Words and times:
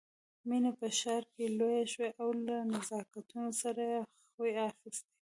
مينه 0.49 0.71
په 0.79 0.87
ښار 0.99 1.23
کې 1.33 1.45
لويه 1.57 1.83
شوې 1.93 2.09
او 2.21 2.29
له 2.45 2.57
نزاکتونو 2.71 3.49
سره 3.61 3.81
يې 3.91 3.99
خوی 4.33 4.51
اخيستی 4.69 5.09